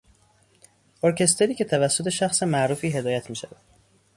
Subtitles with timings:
[1.03, 3.57] ارکستری که توسط شخص معروفی هدایت میشود